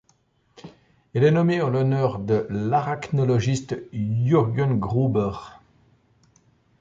Elle 1.13 1.23
est 1.25 1.29
nommée 1.31 1.61
en 1.61 1.69
l'honneur 1.69 2.17
de 2.17 2.47
l'arachnologiste 2.49 3.79
Jürgen 3.93 4.79
Gruber. 4.79 5.29